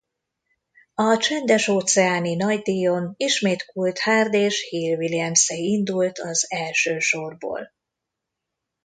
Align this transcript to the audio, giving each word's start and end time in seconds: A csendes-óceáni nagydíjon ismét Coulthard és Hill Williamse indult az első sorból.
A 0.95 1.17
csendes-óceáni 1.17 2.35
nagydíjon 2.35 3.13
ismét 3.17 3.65
Coulthard 3.65 4.33
és 4.33 4.67
Hill 4.69 4.97
Williamse 4.97 5.55
indult 5.55 6.19
az 6.19 6.45
első 6.51 6.99
sorból. 6.99 7.71